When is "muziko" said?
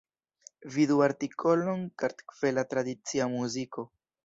3.37-3.89